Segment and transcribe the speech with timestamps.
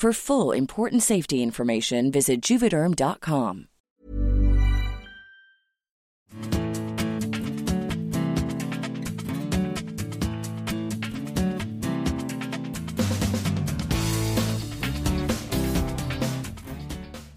[0.00, 3.66] For full important safety information, visit juvederm.com.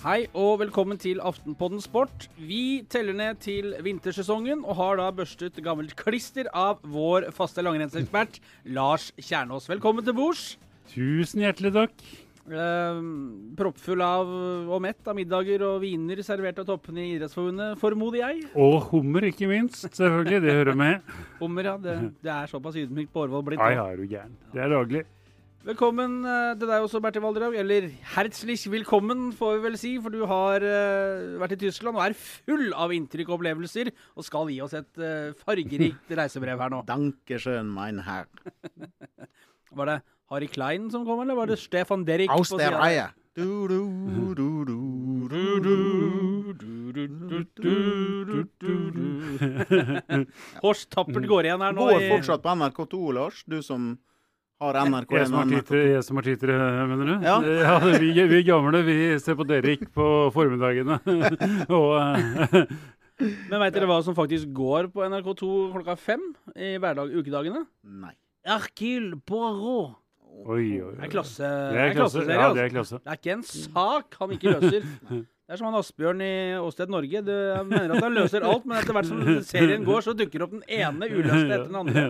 [0.03, 2.30] Hei og velkommen til Aftenpodden Sport.
[2.39, 8.39] Vi teller ned til vintersesongen og har da børstet gammelt klister av vår faste langrennsekspert
[8.64, 9.67] Lars Kjernås.
[9.67, 10.53] Velkommen til bords.
[10.95, 12.11] Tusen hjertelig takk.
[12.44, 12.97] Eh,
[13.55, 14.27] proppfull av
[14.67, 18.41] og mett av middager og viner servert av toppene i Idrettsforbundet, formoder jeg.
[18.59, 19.86] Og hummer, ikke minst.
[19.86, 21.14] Selvfølgelig, det hører med.
[21.39, 21.77] Hummer, ja.
[21.80, 23.64] Det, det er såpass ydmykt på Årvoll blitt.
[23.64, 24.36] Ja, er du gæren.
[24.52, 25.05] Det er daglig.
[25.64, 27.55] Velkommen eh, til deg også, Bertil Valdraug.
[27.55, 29.94] Eller herzlich willkommen, får vi vel si.
[30.03, 33.94] For du har uh, vært i Tyskland og er full av inntrykk og opplevelser.
[34.19, 36.83] Og skal gi oss et uh, fargerikt reisebrev her nå.
[36.91, 38.27] Dankeschön, mein Herr.
[39.73, 40.02] Var det
[40.34, 42.31] Harry Klein som kom, eller var det Stefan Derrick?
[42.34, 42.73] Aus der?
[42.78, 43.12] Reihe.
[50.61, 51.86] Horst tappert går igjen her nå.
[51.89, 53.43] Går fortsatt på NRK2, Lars.
[53.49, 53.95] Du som
[54.61, 55.93] har NRK1 som har og titere, NRK2.
[55.95, 56.58] jeg som har titere,
[56.92, 57.16] mener du?
[57.26, 57.38] Ja.
[58.04, 60.99] vi, vi gamle vi ser på Derrick på formiddagene.
[61.80, 62.76] og eh,
[63.49, 67.66] Men veit dere hva som faktisk går på NRK2 klokka fem i hverdag, ukedagene?
[67.83, 68.14] Nei.
[68.48, 70.02] Hercule Poirot.
[70.44, 70.95] Oi, oi, oi.
[70.98, 71.49] Det er klasse.
[71.73, 72.23] Det er klasse.
[72.23, 72.55] klasseserie, Ja, altså.
[72.58, 72.99] det er klasse.
[73.04, 74.88] Det er ikke en sak han ikke løser.
[75.44, 77.20] Det er som han Asbjørn i Åsted Norge.
[77.27, 80.45] Du, jeg mener at han løser alt, men etter hvert som serien går, så dukker
[80.45, 82.04] opp den ene uløste etter den andre.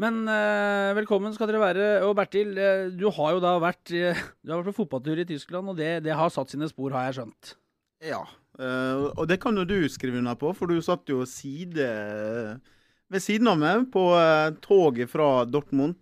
[0.00, 1.88] Men uh, velkommen skal dere være.
[2.08, 5.26] Og Bertil, uh, du har jo da vært, uh, du har vært på fotballtur i
[5.28, 7.52] Tyskland, og det, det har satt sine spor, har jeg skjønt.
[8.08, 8.22] Ja.
[8.58, 11.86] eh, og det kan jo du skrive under på, for du satt jo side
[13.12, 14.08] ved siden av meg på
[14.64, 16.00] toget fra Dortmund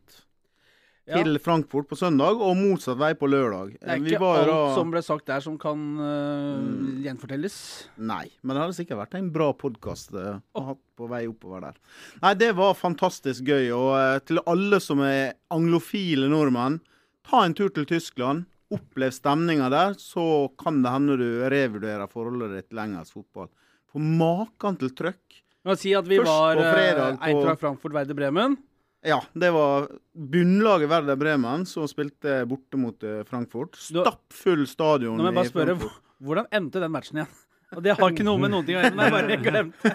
[1.11, 1.23] Ja.
[1.25, 3.73] til Frankfurt på søndag, og motsatt vei på lørdag.
[3.81, 6.61] Det er Eh, vi ikke var alt da- som ble sagt der som kan uh,
[6.61, 7.03] Mm.
[7.03, 7.57] gjenfortelles.
[7.99, 11.75] Nei, men det hadde sikkert vært en bra podkast å ha på vei oppover der.
[12.23, 13.71] Nei, det var fantastisk gøy.
[13.75, 16.81] Og uh, til alle som er anglofile nordmenn,
[17.27, 18.47] ta en tur til Tyskland.
[18.71, 23.49] Opplev stemninga der, så kan det hende du revurderer forholdet ditt til engelsk fotball.
[23.91, 25.41] For maken til trøkk.
[25.77, 28.57] Si at vi Først var på uh, fredag på- Eintracht Frankfurt Werder Bremen.
[29.03, 33.79] Ja, det var bunnlaget Werder Bremen som spilte borte mot eh, Frankfurt.
[33.81, 35.17] Stappfull stadion.
[35.17, 37.31] Nå må jeg bare spørre, hvordan endte den matchen igjen?
[37.77, 39.93] Og Det har ikke noe med noen ting å gjøre, men jeg bare glemte.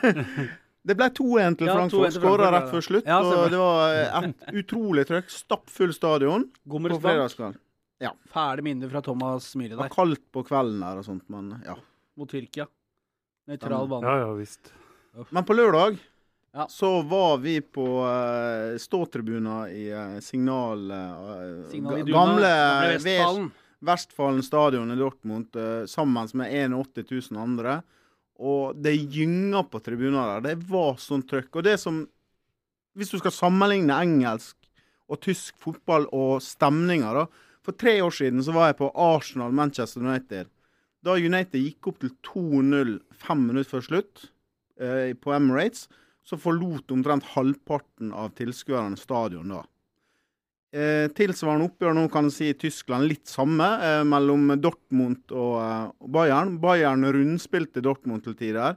[0.85, 2.07] Det ble 2-1 til Ja, 2-1 Frankfurt.
[2.07, 3.09] til Skåra rett før slutt.
[3.09, 5.29] ja, og det var et utrolig trøkk.
[5.33, 7.05] Stappfull stadion på Gommersbank.
[7.05, 7.61] fredagskveld.
[8.31, 9.77] Fæle minner fra Thomas Myhre der.
[9.77, 11.77] Det var kaldt på kvelden der og sånt, men ja.
[12.19, 12.67] mot Tyrkia.
[13.49, 14.09] Nøytral bane.
[14.09, 14.73] Ja, ja visst.
[15.29, 15.99] Men på lørdag
[16.55, 16.67] Ja.
[16.69, 20.91] så var vi på uh, ståtribuner i uh, Signal...
[20.91, 22.51] uh, Signal gamle
[22.93, 23.49] Vestfallen.
[23.79, 24.43] Vestfallen.
[24.43, 27.81] Stadion i Dortmund uh, sammen med 81 000 andre.
[28.39, 30.45] Og det gynga på tribuner der.
[30.47, 31.51] Det var sånn trøkk.
[31.59, 32.05] Og det som
[32.95, 34.55] Hvis du skal sammenligne engelsk
[35.12, 37.25] og tysk fotball og stemninga, da.
[37.65, 40.47] For tre år siden så var jeg på Arsenal-Manchester United.
[41.03, 44.24] Da United gikk opp til 2-0 fem minutter før slutt
[44.80, 45.89] eh, på Emirates,
[46.25, 49.62] så forlot omtrent halvparten av tilskuerne stadion da.
[50.75, 56.07] Eh, tilsvarende oppgjør nå kan si i Tyskland litt samme, eh, mellom Dortmund og, eh,
[56.07, 56.57] Bayern.
[56.60, 58.75] Bayern rundspilte Dortmund til tider.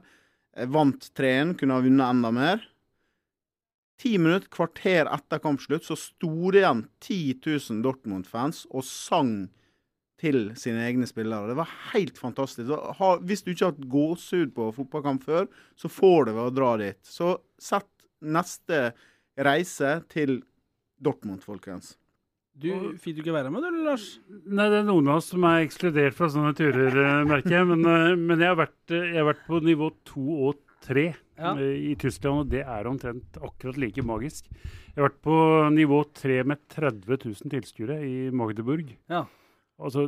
[0.55, 2.61] Eh, vant 3-1, kunne ha vunnet enda mer.
[3.97, 9.49] Ti minutter, kvarter etter kampslutt, så sto det igjen 10 000 Dortmund-fans og sang
[10.19, 11.47] til sine egne spillere.
[11.51, 12.69] Det var helt fantastisk.
[12.99, 15.47] Ha- Hvis du ikke har hatt gåsehud på fotballkamp før,
[15.79, 16.99] så får du ved å dra dit.
[17.07, 17.87] Så sett
[18.21, 18.91] neste
[19.39, 20.41] reise til
[21.01, 21.95] Dortmund, folkens.
[22.59, 22.67] Du
[22.99, 24.17] fikk du ikke være med, du, Lars?
[24.27, 27.67] Nei, det er noen av oss som er ekskludert fra sånne turer, eh, merker jeg.
[27.69, 31.15] Men, eh, men jeg, har vært, eh, jeg har vært på nivå to og tre
[31.39, 31.53] Ja.
[31.55, 34.43] i Tyskland, og det er omtrent akkurat like magisk.
[34.51, 35.37] Jeg har vært på
[35.71, 38.91] nivå tre med 30 000 tilskuere i Magdeburg.
[39.09, 39.23] Ja.
[39.79, 40.07] Altså,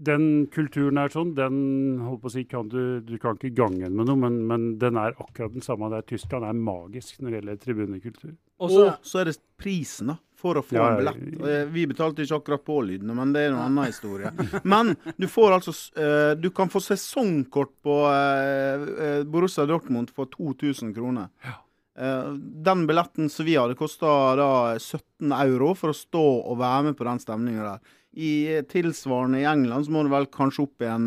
[0.00, 3.82] Den kulturen er sånn, den holdt på å si, kan du, du kan ikke gange
[3.84, 6.06] den med noe, men, men den er akkurat den samme der.
[6.08, 8.32] Tyskland er magisk når det gjelder tribunekultur.
[8.60, 8.72] Og
[9.04, 10.18] så er det prisen, da.
[10.40, 11.40] For å få Ja, en billett.
[11.44, 14.30] Eh, Vi betalte ikke akkurat pålydende, men det er en annen historie.
[14.64, 20.94] Men du får altså eh, Du kan få sesongkort på eh, Borussia Dortmund for 2000
[20.96, 21.28] kroner.
[21.44, 22.30] Eh,
[22.64, 24.08] Den billetten som vi hadde, kosta
[24.40, 24.48] da
[24.80, 27.96] 17 euro for å stå og være med på den stemninga der.
[28.16, 31.06] I tilsvarende i England så må du vel kanskje opp i en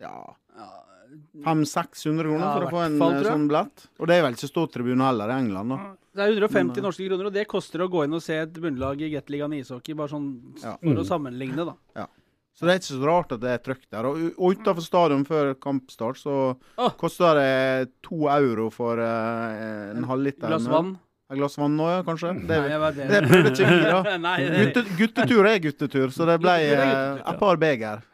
[0.00, 0.36] ja,
[1.44, 3.86] 500-600 kroner Ja, for å få en fall, eh, sånn billett.
[4.00, 5.78] Og det er vel ikke ståtribune heller i England, da.
[6.16, 8.36] Det er 150 Men, eh, norske kroner, og det koster å gå inn og se
[8.40, 9.94] et bunnlag i Gateligaen i ishockey.
[9.96, 10.28] Bare sånn
[10.62, 10.76] Ja.
[10.76, 10.98] for Mm.
[10.98, 12.06] å sammenligne, da.
[12.56, 14.06] Så det er ikke så rart at det er trøkk der.
[14.06, 16.90] Og, og utenfor stadion før kampstart så oh.
[16.96, 20.48] koster det to euro for uh, en halvliter.
[20.48, 20.98] Glass med- vann.
[21.26, 22.32] Et glass vann nå, ja, kanskje?
[22.46, 23.06] Det, Nei, jeg det.
[23.10, 24.18] det prøvde ikke vi, da.
[24.22, 28.04] Nei, det, Gutte, guttetur er guttetur, så det ble eh, et par beger.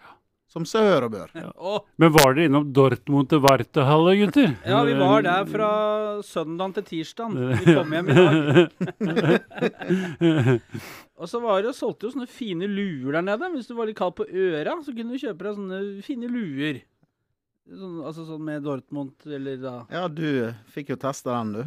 [0.53, 1.31] Som seg hør og bør.
[1.57, 4.51] Å, Men var dere innom Dortmund til Wartehalle, gutter?
[4.69, 5.69] ja, vi var der fra
[6.29, 7.37] søndag til tirsdag.
[7.63, 8.33] Vi kom hjem i dag.
[11.23, 13.49] Og så var det, solgte jo sånne fine luer der nede.
[13.55, 16.83] Hvis du var litt kald på øra, så kunne du kjøpe deg sånne fine luer.
[17.73, 21.63] Sånn, altså sånn med Dortmund eller da Ja, du fikk jo testa den, du.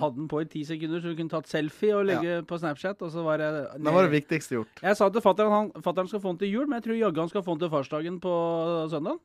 [0.00, 3.00] Hadde den på i ti sekunder, så du kunne tatt selfie og legge på Snapchat.
[3.04, 4.80] Og så var det Det var det viktigste gjort.
[4.82, 7.20] Jeg sa til fatter'n han fatter'n skal få den til jul, men jeg tror jaggu
[7.20, 8.32] han skal få den til farsdagen på
[8.92, 9.18] søndag.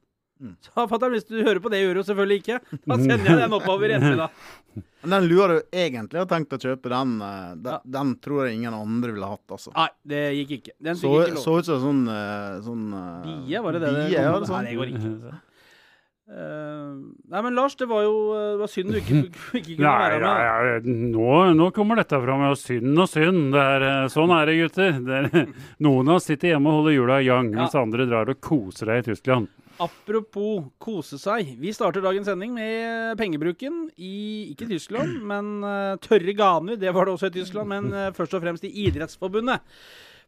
[0.43, 0.55] Mm.
[0.59, 2.57] Så fatter'n, hvis du hører på det, gjør du selvfølgelig ikke.
[2.83, 4.29] Da sender jeg den oppover i ettermiddag.
[5.05, 7.79] Men den lua du egentlig har tenkt å kjøpe, den, eh, den, Ja.
[7.99, 9.71] den tror jeg ingen andre ville hatt, altså.
[9.75, 10.73] Nei, det gikk ikke.
[10.83, 11.43] Den Så, ikke lov.
[11.45, 13.91] så ut som sånn, eh, sånn eh, Bie, var det det?
[13.95, 14.41] det det, ja, kom?
[14.43, 14.63] det sånn.
[14.65, 15.35] Nei, det går ikke.
[16.25, 16.93] Eh,
[17.29, 19.19] nei, men Lars, det var jo eh, det var synd du ikke,
[19.59, 20.39] ikke kunne Nei, være med.
[20.41, 20.79] ja, ja,
[21.13, 22.41] nå, nå kommer dette fram.
[22.47, 23.53] Ja, synd og synd.
[23.61, 24.97] Er, eh, sånn er det, gutter.
[25.05, 25.51] Det er,
[25.85, 27.59] noen av oss sitter hjemme og holder jula i gang, Ja.
[27.61, 29.51] mens andre drar og koser deg i Tyskland.
[29.85, 31.49] Apropos kose seg.
[31.59, 34.13] Vi starter dagens sending med pengebruken i
[34.53, 35.49] ikke Tyskland, men
[35.99, 36.77] tørre ganer.
[36.79, 39.59] Det var det også i Tyskland, men først og fremst i Idrettsforbundet.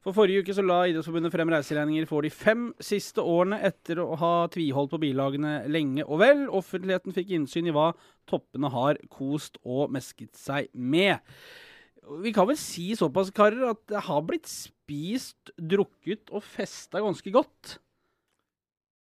[0.08, 4.14] For forrige uke så la Idrettsforbundet frem reiseregninger for de fem siste årene etter å
[4.16, 6.46] ha tviholdt på bilagene lenge og vel.
[6.48, 7.90] Offentligheten fikk innsyn i hva
[8.32, 11.20] toppene har kost og mesket seg med.
[12.24, 17.36] Vi kan vel si såpass, karer, at det har blitt spist, drukket og festa ganske
[17.36, 17.76] godt.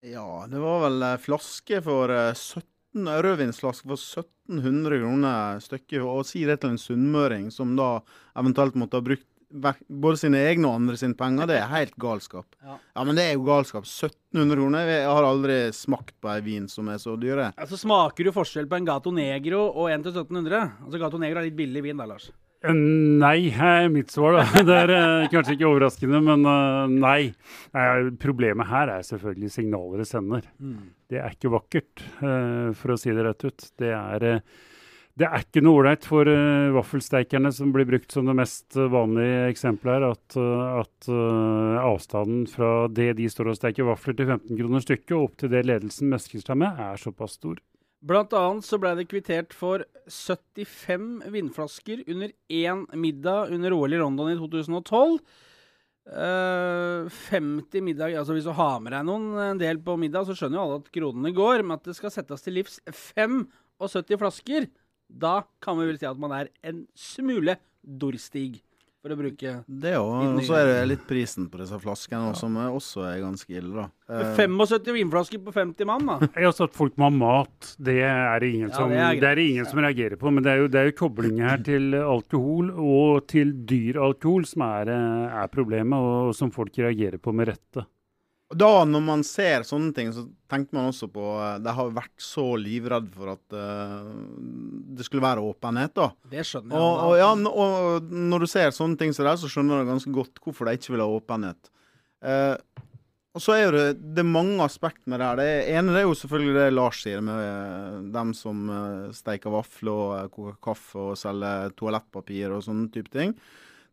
[0.06, 5.98] Ja, det var vel eh, flaske for eh, 17 Rødvinsflaske for 1700 kroner stykket.
[6.06, 7.96] Og si det til en sunnmøring som da
[8.38, 12.46] eventuelt måtte ha brukt både sine egne og andre sine penger, det er helt galskap.
[12.62, 12.76] Ja.
[12.94, 13.84] Ja, men det er jo galskap.
[13.88, 14.86] 1700 kroner.
[14.88, 17.50] Jeg har aldri smakt på ei vin som er så dyre.
[17.60, 20.70] Altså Smaker du forskjell på en Gato Negro og en til 1700?
[20.86, 22.30] Altså Gato Negro er litt billig vin da, Lars.
[22.62, 24.62] Eh, Nei, er mitt svar, da.
[24.68, 27.20] Det er eh, kanskje ikke overraskende, men eh, nei.
[28.22, 30.46] Problemet her er selvfølgelig signaler det sender.
[31.10, 33.66] Det er ikke vakkert, eh, for å si det rett ut.
[33.82, 34.68] Det er, eh,
[35.20, 38.88] det er ikke noe ålreit for uh, vaffelsteikerne, som blir brukt som det mest eh,
[38.88, 44.16] vanlige eksempelet her, at, eh, at uh, avstanden fra det de står og steiker vafler
[44.16, 47.60] til 15 kroner stykket, og opp til det ledelsen mesker seg med, er såpass stor.
[48.02, 54.00] Blant annet så ble det kvittert for 75 vindflasker under én middag under OL i
[54.00, 55.20] London i 2012.
[56.02, 60.34] Uh, 50 middag Altså Hvis du har med deg noen en del på middag, så
[60.34, 61.62] skjønner jo alle at kronene går.
[61.62, 63.44] Men at det skal settes til livs 75
[64.18, 64.66] flasker,
[65.12, 68.60] da kan vi vel si at man er en smule dorstig,
[69.02, 70.36] for å bruke Det òg.
[70.38, 73.72] Og så er det litt prisen på disse flaskene også, som også er ganske ille,
[73.82, 73.86] da.
[74.14, 76.28] Eh, 75 vinflasker på 50 mann, da.
[76.36, 77.72] Jeg har sagt folk må ha mat.
[77.82, 80.30] Det er det ingen, Ja, som, det er det er ingen som reagerer på.
[80.30, 84.46] Men det er jo, det er jo koblinger her til alkohol og til dyr alkohol
[84.46, 87.82] som er, eh, er problemet, og som folk reagerer på med rette.
[88.52, 91.94] Og Da, når man ser sånne ting, så tenker man også på eh, De har
[91.96, 94.12] vært så livredd for at uh,
[94.92, 96.10] det skulle være åpenhet, da.
[96.32, 96.84] Det skjønner jeg.
[96.84, 100.12] Og, og, ja, og når du ser sånne ting som det, så skjønner du ganske
[100.12, 101.72] godt hvorfor de ikke vil ha åpenhet.
[102.22, 102.60] Uh,
[103.32, 105.40] og så er det, det er mange aspekter med det her.
[105.40, 108.66] Det ene det er jo selvfølgelig det Lars sier, med dem som
[109.16, 113.32] steiker vafler og koker kaffe og selger toalettpapir og sånne type ting.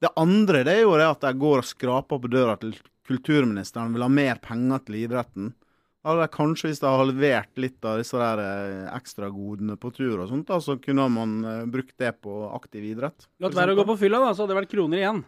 [0.04, 2.75] Det andre det er jo det at de går og skraper på døra til
[3.10, 5.54] kulturministeren, vil ha mer penger til idretten.
[6.06, 10.30] de kanskje hvis de har halvert litt av disse der eh, ekstragodene på tur og
[10.30, 13.28] sånt, da, så kunne man eh, brukt det på aktiv idrett.
[13.39, 15.25] Latt være å gå på fylla, da, så hadde det vært kroner igjen.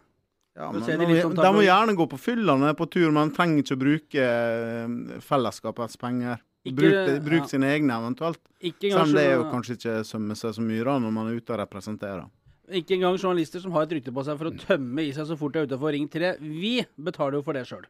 [0.51, 2.87] Ja, men de de, sånn de må gjerne gå på fylla når de er på
[2.91, 6.41] tur, men de trenger ikke å bruke eh, fellesskapets penger.
[6.61, 7.47] Ikke- bruk bruk ja.
[7.49, 8.41] sine egne eventuelt.
[8.61, 11.31] Ikke Selv om det er jo kanskje ikke sømme seg så mye da, når man
[11.31, 12.27] er ute og representerer.
[12.79, 15.37] Ikke engang journalister som har et rykte på seg for å tømme i seg så
[15.39, 16.35] fort de er utafor Ring 3.
[16.41, 17.83] Vi betaler jo for det sjøl.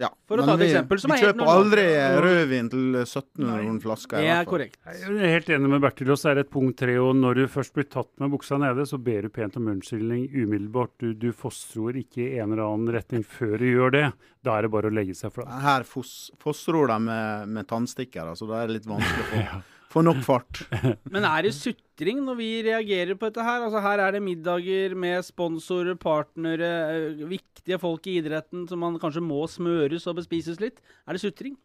[0.00, 1.58] Ja, For å ta et vi, eksempel som vi er helt kjøper normalt.
[1.60, 1.82] aldri
[2.24, 4.20] rødvin til 1700 kroner flaska.
[4.24, 4.78] Det er korrekt.
[4.88, 6.12] Jeg er helt enig med Bertil.
[6.14, 6.94] Og så er det et punkt tre.
[7.04, 10.22] Og når du først blir tatt med buksa nede, så ber du pent om unnskyldning
[10.32, 10.94] umiddelbart.
[11.04, 14.06] Du, du fossror ikke i en eller annen retning før du gjør det.
[14.40, 15.52] Da er det bare å legge seg flat.
[15.66, 19.60] Her fos, fossror de med, med tannstikker, så da er det litt vanskelig å få,
[19.90, 20.62] få nok fart.
[21.14, 23.64] Men er det sutring når vi reagerer på dette her?
[23.66, 28.98] Altså Her er det middager med sponsorer, partnere, eh, viktige folk i idretten som man
[29.02, 30.78] kanskje må smøres og bespises litt.
[31.06, 31.56] Er det sutring?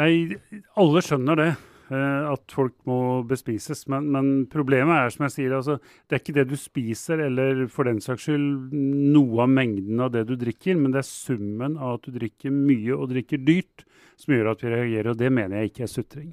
[0.00, 0.38] Nei,
[0.80, 1.50] alle skjønner det.
[1.92, 2.98] eh, at folk må
[3.28, 3.84] bespises.
[3.92, 7.66] Men, men problemet er, som jeg sier, altså, det er ikke det du spiser, eller
[7.68, 11.76] for den saks skyld noe av mengden av det du drikker, men det er summen
[11.76, 13.84] av at du drikker mye og drikker dyrt,
[14.16, 15.12] som gjør at vi reagerer.
[15.12, 16.32] Og det mener jeg ikke er sutring.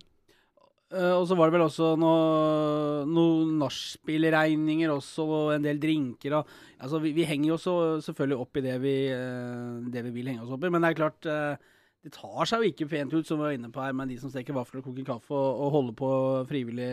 [0.90, 6.40] Eh, og så var det vel også noe- noen nachspielregninger også, og en del drinker.
[6.40, 6.48] Og,
[6.82, 7.76] altså, vi, vi henger jo også
[8.08, 10.72] selvfølgelig opp i det vi, uh, det vi vil henge oss opp i.
[10.74, 13.60] Men det er klart, uh, det tar seg jo ikke pent ut, som vi var
[13.60, 16.12] inne på her, med de som steker vafler og koker kaffe og, og holder på
[16.50, 16.92] frivillig,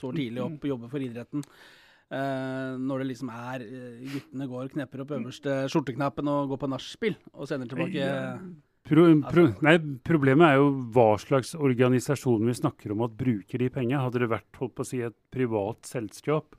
[0.00, 1.44] står tidlig opp og jobber for idretten.
[2.06, 3.64] Når det liksom er
[4.06, 8.06] Guttene går knepper opp øverste skjorteknappen og går på nachspiel og sender tilbake.
[8.86, 9.74] Pro, pro, nei,
[10.06, 13.98] problemet er jo hva slags organisasjon vi snakker om at bruker de pengene.
[14.04, 16.54] Hadde det vært holdt på å si, et privat selskap,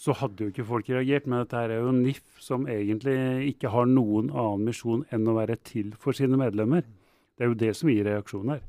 [0.00, 1.28] så hadde jo ikke folk reagert.
[1.28, 3.18] Men dette er jo NIF, som egentlig
[3.50, 6.88] ikke har noen annen misjon enn å være til for sine medlemmer.
[7.36, 8.64] Det er jo det som gir reaksjon her.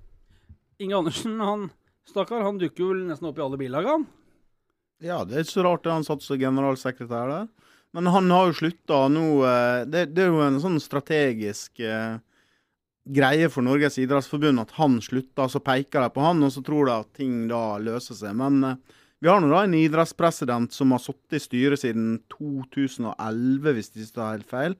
[0.84, 1.70] Inge Andersen, han
[2.10, 4.08] stakkar, han dukker jo vel nesten opp i alle bilagene?
[5.00, 7.48] Ja, det er ikke så rart det han satt som generalsekretær der.
[7.96, 12.20] Men han har jo slutta nå eh, det, det er jo en sånn strategisk eh,
[13.16, 16.89] greie for Norges idrettsforbund at han slutter, så peker de på han, og så tror
[16.89, 18.36] de at ting da løser seg.
[18.39, 18.80] Men eh,
[19.20, 24.06] vi har nå da en idrettspresident som har sittet i styret siden 2011, hvis det
[24.06, 24.78] ikke er helt feil.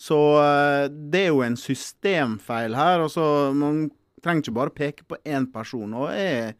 [0.00, 3.06] Så eh, det er jo en systemfeil her.
[3.08, 3.88] altså Man
[4.22, 5.92] trenger ikke bare peke på én person.
[5.94, 6.54] og jeg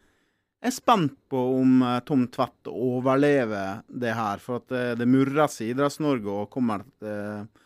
[0.71, 4.43] er spent på om eh, Tom Tvedt overlever det her.
[4.43, 7.63] For at eh, det murres i Idretts-Norge og kommer et eh,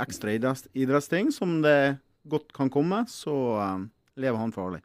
[0.00, 1.96] ekstra idrettsting som det
[2.28, 3.86] godt kan komme, så eh,
[4.20, 4.82] lever han farlig.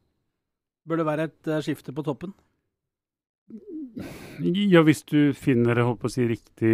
[0.87, 2.35] Bør det være et eh, skifte på toppen?
[4.39, 6.73] Ja, hvis du finner holdt på å si, riktig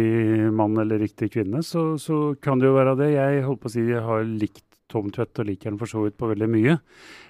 [0.54, 3.08] mann eller riktig kvinne, så, så kan det jo være det.
[3.16, 6.04] Jeg holdt på å si, jeg har likt Tom Tvedt og liker han for så
[6.04, 6.76] vidt på veldig mye.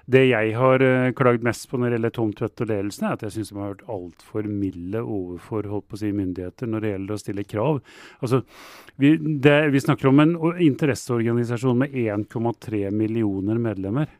[0.06, 3.16] Det jeg har uh, klagd mest på når det gjelder Tom Tvedt og ledelsen, er
[3.16, 6.84] at jeg syns de har vært altfor milde overfor holdt på å si, myndigheter når
[6.84, 7.80] det gjelder å stille krav.
[8.20, 8.42] Altså,
[9.00, 10.36] vi, det, vi snakker om en
[10.68, 14.12] interesseorganisasjon med 1,3 millioner medlemmer.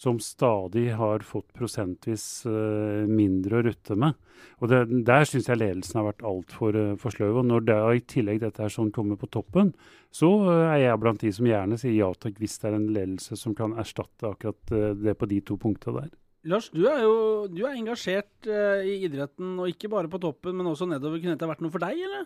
[0.00, 4.16] Som stadig har fått prosentvis eh, mindre å rutte med.
[4.64, 7.42] Og det, Der syns jeg ledelsen har vært altfor uh, for sløv.
[7.42, 9.74] Og når det er i tillegg dette her sånn kommer på toppen,
[10.08, 12.88] så eh, er jeg blant de som gjerne sier ja takk hvis det er en
[12.96, 16.10] ledelse som kan erstatte akkurat eh, det på de to punktene der.
[16.50, 17.14] Lars, du er jo
[17.52, 21.20] du er engasjert eh, i idretten, og ikke bare på toppen, men også nedover.
[21.20, 22.24] Kunne dette vært noe for deg, eller?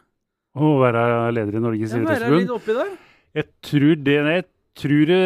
[0.54, 1.02] Å være
[1.34, 3.00] leder i Norges Ja, idrettsforbund.
[3.34, 5.18] Jeg tror det Jeg tror det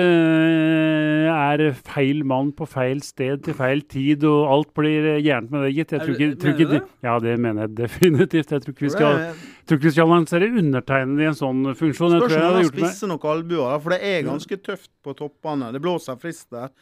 [1.33, 5.71] er feil mann på feil sted til feil tid, og alt blir gærent med det,
[5.77, 5.95] gitt.
[5.95, 8.53] Jeg tror ikke, tror ikke du ja, det mener jeg definitivt.
[8.53, 9.23] Jeg tror ikke vi skal,
[9.65, 12.19] tror ikke vi skal lansere undertegnede i en sånn funksjon.
[12.19, 15.73] Spørsmålet er det med spisser noen albuer, for det er ganske tøft på toppene.
[15.75, 16.75] Det blåser friskt der.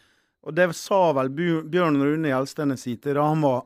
[0.47, 3.65] Og det sa vel Bjørn Rune Gjelstene si til da han var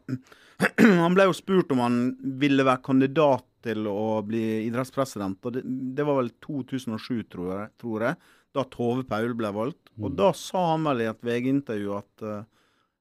[0.80, 1.94] Han ble jo spurt om han
[2.40, 5.62] ville være kandidat til å bli idrettspresident, og det,
[5.96, 8.18] det var vel 2007, tror jeg, tror jeg
[8.56, 9.92] da Tove Paul ble valgt.
[10.00, 12.40] Og da sa han vel i et VG-intervju at uh,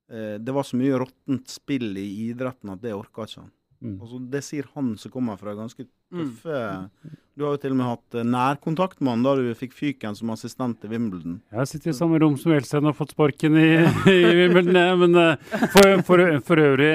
[0.09, 3.53] det var så mye råttent spill i idretten at det orka ikke han.
[3.79, 3.95] Mm.
[4.01, 6.89] Altså, det sier han som kommer fra ganske Mm.
[7.37, 10.15] Du har jo til og med hatt eh, nærkontakt med han da du fikk fyken
[10.17, 11.37] som assistent i Wimbledon.
[11.53, 13.67] Jeg har sittet i samme rom som Elstein og fått sparken i,
[14.11, 16.89] i Wimbledon, jeg, men eh, for, for, for øvrig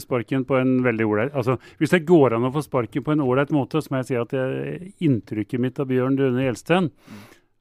[0.00, 3.24] sparken på en veldig ålreit altså, Hvis det går an å få sparken på en
[3.26, 6.88] ålreit måte, så må jeg si at jeg, inntrykket mitt av Bjørn Rune Gjelsten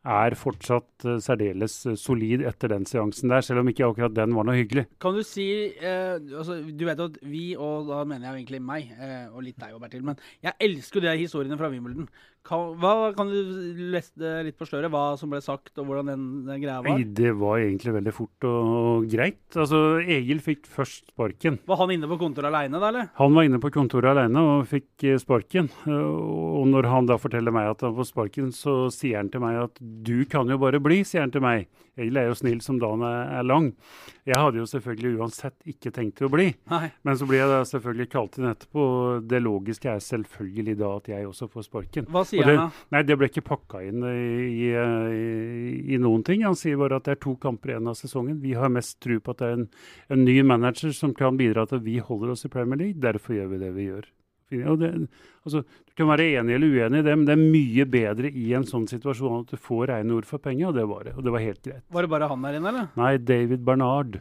[0.01, 4.34] er fortsatt uh, særdeles eh, solid etter den seansen der, selv om ikke akkurat den
[4.34, 4.88] var noe hyggelig.
[5.01, 5.46] Kan du si
[5.77, 9.60] uh, altså, Du vet at vi, og da mener jeg egentlig meg, uh, og litt
[9.62, 12.10] deg og Bertil, men jeg elsker jo de historiene fra Wimbledon.
[12.48, 13.36] Kan, hva, kan du
[13.93, 16.95] leste litt på sløret, hva som ble sagt, og hvordan den, den greia var?
[16.98, 19.38] Nei, det var egentlig veldig fort og, og greit.
[19.53, 21.60] Altså, Egil fikk først sparken.
[21.69, 23.12] Var han inne på kontoret aleine, da, eller?
[23.21, 25.69] Han var inne på kontoret alene og fikk eh, sparken.
[25.86, 26.01] Eh,
[26.62, 29.62] Og når han da forteller meg at han får sparken, så sier han til meg
[29.67, 31.69] at du kan jo bare bli, sier han til meg.
[32.00, 33.71] Egil er jo snill som dagen er, lang.
[34.25, 36.48] Jeg hadde jo selvfølgelig uansett ikke tenkt å bli.
[36.71, 36.88] Nei.
[37.05, 38.83] Men så blir jeg da selvfølgelig kalt inn etterpå.
[39.27, 42.07] Det logiske er selvfølgelig da at jeg også får sparken.
[42.10, 42.86] Hva sier det, han da?
[42.96, 44.16] nei, det ble ikke pakka inn i,
[44.68, 44.72] i,
[45.96, 46.46] i, noen ting.
[46.48, 48.40] Han sier bare at det er to kamper igjen av sesongen.
[48.44, 49.68] Vi har mest tro på at det er en,
[50.16, 53.04] en ny manager som kan bidra til at vi holder oss i Premier League.
[53.04, 54.10] Derfor gjør vi det vi gjør.
[54.52, 54.90] Og det,
[55.46, 58.50] altså, du kan være enig eller uenig i det, men det er mye bedre i
[58.58, 61.14] en sånn situasjon at du får rene ord for penger, og det var det.
[61.16, 61.86] Og det var helt greit.
[61.88, 62.90] Var det bare han der inne, eller?
[63.00, 64.20] Nei, David Bernard,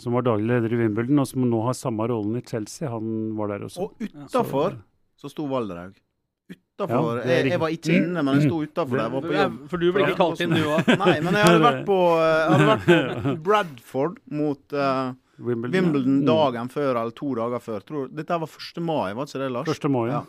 [0.00, 3.32] som var daglig leder i Wimbledon, og som nå har samme rollen i Chelsea, han
[3.38, 3.88] var der også.
[3.88, 4.76] Og utafor
[5.20, 5.96] så sto Valderhaug.
[6.74, 7.18] Utafor.
[7.22, 9.10] Ja, jeg, jeg var ikke inne, men jeg sto utafor der.
[9.14, 9.58] Var på jobb.
[9.70, 10.88] for du ble ikke kalt inn, du òg.
[11.04, 16.26] Nei, men jeg hadde vært på, hadde vært på Bradford mot uh, Wimbledon, Wimbledon Mm.
[16.26, 17.80] dagen før, eller to dager før.
[17.86, 18.82] Tror, dette var 1.
[18.82, 19.70] mai, var ikke det, Lars?
[19.78, 19.88] 1.
[19.94, 20.24] mai, ja.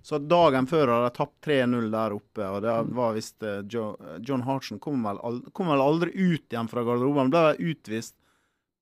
[0.00, 3.90] Så dagen før hadde jeg tapt 3-0 der oppe, og det var visst uh, jo,
[4.24, 7.26] John Hartson kom vel, aldri, kom vel aldri ut igjen fra garderoben.
[7.28, 8.16] Han ble utvist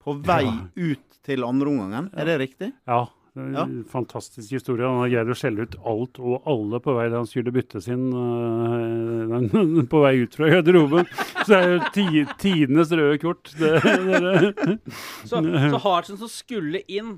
[0.04, 0.54] på vei Ja.
[0.94, 2.12] ut til andreomgangen.
[2.14, 2.70] Er det riktig?
[2.86, 3.08] Ja,
[3.54, 3.64] Ja.
[3.90, 4.86] fantastisk historie.
[4.86, 7.82] Han har greid å skjelle ut alt og alle på vei da han skulle bytte
[7.84, 11.08] sin øh, på vei ut fra garderoben.
[11.44, 13.52] Så det er jo ti, tidenes røde kort.
[13.58, 14.78] Det, det, det.
[15.28, 17.16] Så, så Hartsen som skulle inn,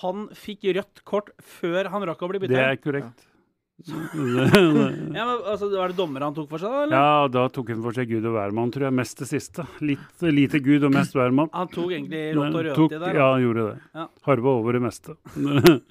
[0.00, 1.30] han fikk rødt kort
[1.60, 3.24] før han rakk å bli det er korrekt.
[3.24, 3.33] Ja,
[5.14, 6.82] men altså, Var det dommer han tok for seg, da?
[6.84, 6.94] eller?
[6.94, 8.96] Ja, da tok han for seg Gud og hvermann, tror jeg.
[9.00, 9.66] Mest det siste.
[9.84, 11.50] Litt lite Gud og mest hvermann.
[11.54, 13.18] Han tok egentlig rått og rødt i der.
[13.18, 13.90] Ja, han gjorde det.
[13.98, 14.06] Ja.
[14.28, 15.16] Harva over det meste.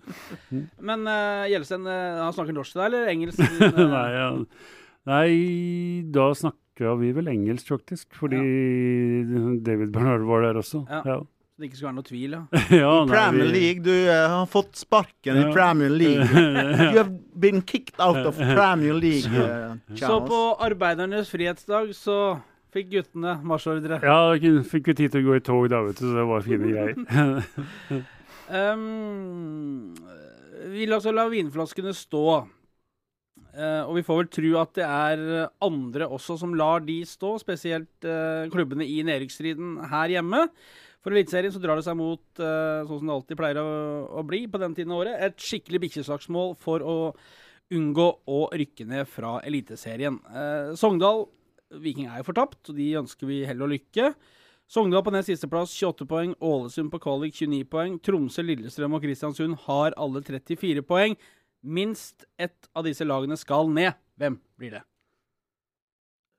[0.89, 3.43] Men uh, Gjelsten, eh, han snakker norsk til deg, eller engelsk?
[3.43, 4.31] Uh, Nei, ja.
[5.11, 5.29] Nei,
[6.15, 8.07] da snakka vi vel engelsk, faktisk.
[8.15, 8.39] Fordi
[9.65, 10.85] David Bernard var der også.
[10.87, 11.19] Ja.
[11.63, 11.65] Ja.
[11.65, 12.41] Det ikke skal være noe tvil, ja.
[12.83, 16.25] Ja, I Premier vi- League, du uh, har fått sparken i Premier League.
[16.91, 19.29] You have been kicked out of Premier League.
[19.31, 22.17] Uh, Så på arbeidernes frihetsdag så
[22.73, 23.99] fikk guttene marsjordre.
[24.03, 24.33] Ja,
[24.67, 26.73] fikk jo tid til å gå i tog da, vet du, så det var fine
[26.73, 28.03] greier.
[28.53, 29.93] Um,
[30.73, 32.23] vi la, altså la vinflaskene stå.
[33.53, 35.23] Uh, og vi får vel tro at det er
[35.63, 40.43] andre også som lar de stå, spesielt uh, klubbene i nedrykksstriden her hjemme.
[41.03, 43.71] For Eliteserien så drar det seg mot, eh, sånn som det alltid pleier å,
[44.19, 46.97] å bli på den tiden av året, et skikkelig bikkjeslagsmål for å
[47.73, 50.21] unngå å rykke ned fra Eliteserien.
[50.31, 51.25] Eh, Sogndal
[51.83, 54.13] Viking er jo fortapt, og de ønsker vi hell og lykke.
[54.71, 57.99] Sogndal på nest sisteplass 28 poeng, Ålesund på kvalik 29 poeng.
[57.99, 61.17] Tromsø, Lillestrøm og Kristiansund har alle 34 poeng.
[61.63, 63.99] Minst ett av disse lagene skal ned.
[64.19, 64.83] Hvem blir det?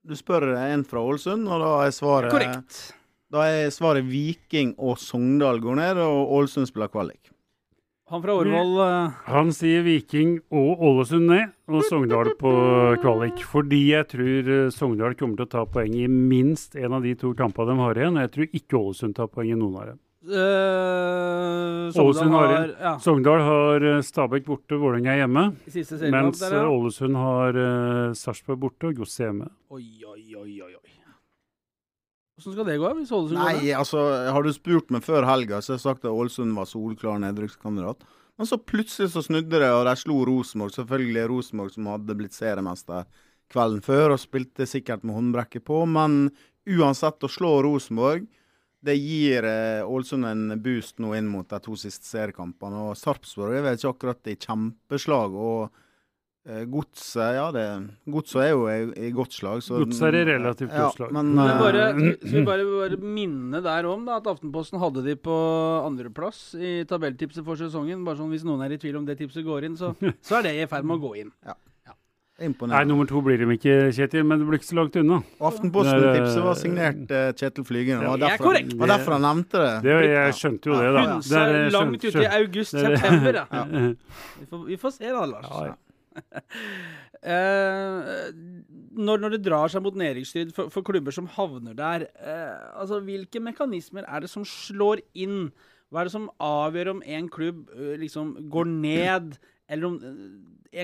[0.05, 2.81] Du spør en fra Ålesund, og da er svaret Korrekt.
[3.35, 7.33] Da er svaret Viking og Sogndal går ned, og Ålesund spiller kvalik.
[8.13, 9.17] Han fra Årvoll uh...
[9.27, 12.53] Han sier Viking og Ålesund ned, og Sogndal på
[13.03, 13.43] kvalik.
[13.51, 17.17] Fordi jeg tror eh, Sogndal kommer til å ta poeng i minst en av de
[17.19, 18.21] to kampene de har igjen.
[18.21, 20.01] Og jeg tror ikke Ålesund tar poeng i noen av dem.
[20.25, 25.49] Uh, Sogndal har har ja, Sogndal har Stabæk borte, Vålerenga hjemme.
[25.67, 26.65] Mens der, ja.
[26.71, 29.51] Ålesund har uh, Sarpsborg borte og Godset hjemme.
[29.75, 30.74] Oi, oi, oi, oi.
[32.45, 33.63] Hvordan skal det gå, hvis Ålesund går ned?
[33.63, 34.03] Nei, altså,
[34.37, 38.05] har du spurt meg før helga, så har jeg sagt at Ålesund var soleklar nedrykkskandidat.
[38.37, 40.75] Men så plutselig så snudde det, og de slo Rosenborg.
[40.75, 43.07] Selvfølgelig Rosenborg som hadde blitt seriemester
[43.53, 45.85] kvelden før, og spilte sikkert med håndbrekket på.
[45.89, 46.27] Men
[46.69, 48.27] uansett, å slå Rosenborg,
[48.85, 52.91] det gir eh, Ålesund en boost nå inn mot de to siste seriekampene.
[52.91, 55.33] Og Sarpsborg er vel ikke akkurat i kjempeslag.
[55.33, 55.84] og
[56.45, 57.63] Godset ja, det,
[58.13, 59.63] Godset er jo i, i godt slag.
[59.65, 61.13] så- Godset er i relativt godt slag.
[61.17, 61.85] Men, Men eh, bare,
[62.21, 65.33] skal vi bare, bare minne der om da, at Aftenposten hadde de på
[65.87, 68.05] andreplass i tabelltipset for sesongen.
[68.05, 70.51] Bare sånn Hvis noen er i tvil om det tipset går inn, så, så er
[70.51, 71.33] det i ferd med å gå inn.
[72.35, 72.89] Nei, imponerende.
[72.91, 75.21] nummer to blir de ikke, Kjetil, men det blir ikke så langt unna.
[75.41, 78.01] Aftenposten Det er- tipset var signert uh, Kjetil Flygen.
[78.03, 78.75] Det er derfor, korrekt.
[78.81, 79.75] derfor han nevnte det.
[79.87, 81.05] Det, jeg skjønte jo det, da.
[81.15, 83.47] Hunse Det er- er langt ut ute i august-september, ja.
[83.49, 83.65] Ja.
[84.43, 85.49] Vi får, vi får se da, Lars.
[85.49, 85.75] Ja, ja.
[87.25, 88.27] Eh,
[89.01, 92.99] når, når det drar seg mot nedrykksstrid for, for klubber som havner der, eh, altså
[93.01, 95.47] hvilke mekanismer er det som slår inn?
[95.89, 99.39] Hva er det som avgjør om en klubb eh, liksom går ned,
[99.73, 100.21] eller om eh,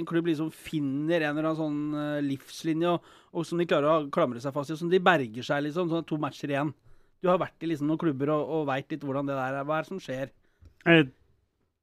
[0.00, 3.92] en klubb liksom finner en eller annen sånn eh, livslinje, og, og som de klarer
[3.92, 6.72] å klamre seg fast i, og som de berger seg, liksom, sånn to matcher igjen.
[7.20, 9.66] Du har vært i liksom noen klubber og, og veit litt hvordan det der er.
[9.68, 10.32] Hva er det som skjer?
[10.88, 11.10] Jeg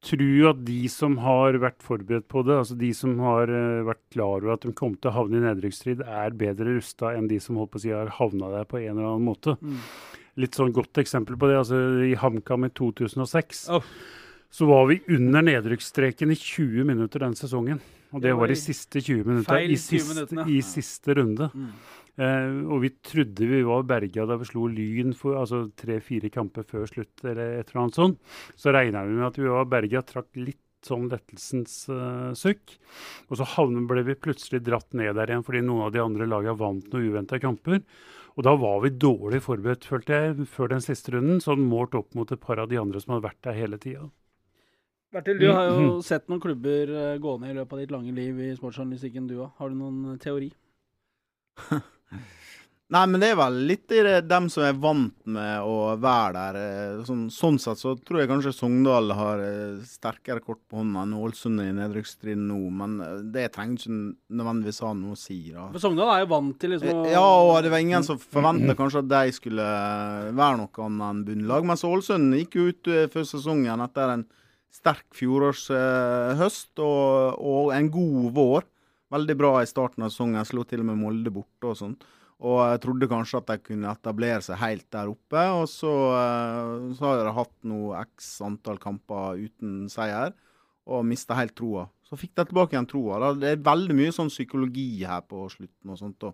[0.04, 4.02] tror at de som har vært forberedt på det, altså de som har uh, vært
[4.14, 7.40] klar over at de kom til å havne i nedrykksstrid, er bedre rusta enn de
[7.42, 9.56] som holdt på å si har havna der på en eller annen måte.
[9.58, 9.82] Mm.
[10.38, 11.58] Litt sånn godt eksempel på det.
[11.58, 13.86] altså I HamKam i 2006 oh.
[14.54, 17.82] så var vi under nedrykksstreken i 20 minutter den sesongen.
[18.14, 19.58] Og det, var, i siste 20 minutter.
[19.60, 21.50] I, siste, i siste runde.
[21.52, 21.72] Mm.
[22.18, 26.66] Uh, og vi trodde vi var berga da vi slo Lyn for altså tre-fire kamper
[26.66, 28.18] før slutt, eller et eller annet sånt.
[28.58, 32.76] Så regna vi med at vi var berga, trakk litt sånn lettelsens uh, sukk.
[33.30, 36.28] Og så havne, ble vi plutselig dratt ned der igjen fordi noen av de andre
[36.28, 37.82] lagene vant noen uventa kamper.
[38.38, 42.14] Og da var vi dårlig forberedt, følte jeg, før den siste runden, sånn målt opp
[42.14, 44.06] mot et par av de andre som hadde vært der hele tida.
[45.14, 46.00] Bertil, du har jo mm.
[46.04, 49.38] sett noen klubber uh, gå ned i løpet av ditt lange liv i sportsjournalistikken, du
[49.40, 49.54] òg.
[49.58, 50.52] Har du noen teori?
[52.88, 53.92] Nei, men det er vel litt
[54.24, 56.56] dem som er vant med å være der.
[56.56, 61.02] Eh, sånn, sånn, sett så tror jeg kanskje Sogndal har eh, sterkere kort på hånda
[61.04, 63.98] enn Ålesund i nedrykksstriden nå, men eh, det trenger ikke
[64.40, 65.36] nødvendigvis ha noe å si.
[65.52, 65.66] da.
[65.74, 68.78] For Sogndal er jo vant til liksom å Ja, og det var ingen som forventa
[68.78, 69.68] kanskje at de skulle
[70.40, 71.68] være noe annet enn bunnlag.
[71.68, 74.24] Mens Ålesund gikk jo ut før sesongen etter en
[74.72, 78.68] sterk fjorårshøst og, og en god vår
[79.14, 80.46] veldig bra i starten av sesongen.
[80.48, 82.06] Slo til og med Molde borte og sånt.
[82.38, 85.44] Og jeg trodde kanskje at de kunne etablere seg helt der oppe.
[85.58, 90.34] Og så, eh, så har de hatt noe x antall kamper uten seier
[90.88, 91.88] og mista helt troa.
[92.06, 93.34] Så fikk de tilbake igjen troa.
[93.36, 96.30] Det er veldig mye sånn psykologi her på slutten og sånt.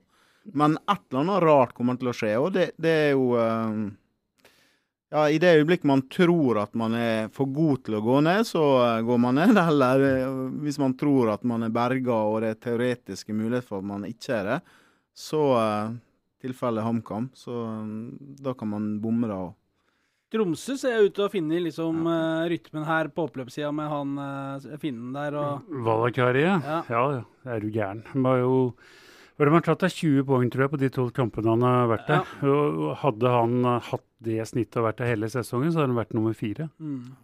[0.53, 3.79] Men et eller annet rart kommer til å skje, og det, det er jo eh,
[5.15, 8.43] ja, I det øyeblikk man tror at man er for god til å gå ned,
[8.49, 9.55] så eh, går man ned.
[9.69, 13.85] Eller eh, hvis man tror at man er berga og det er teoretiske muligheter for
[13.85, 14.57] at man ikke er det,
[15.15, 15.93] så uh,
[16.43, 19.53] tilfellet HamKam, så um, da kan man bomme da òg.
[20.35, 22.19] Tromsø ser jeg ut til å finne liksom, ja.
[22.51, 24.17] rytmen her på oppløpssida med han
[24.83, 25.37] finnen der.
[25.39, 25.69] og...
[25.87, 26.57] Valakari, ja.
[26.59, 26.81] ja.
[26.91, 28.03] Ja, er du gæren.
[28.11, 28.57] Han var jo
[29.39, 32.11] de har tatt deg 20 poeng tror jeg, på de tolv kampene han har vært
[32.11, 32.33] der.
[32.47, 32.95] Ja.
[33.03, 36.37] Hadde han hatt det snittet og vært der hele sesongen, så hadde han vært nummer
[36.39, 36.69] fire.
[36.79, 37.17] Mm.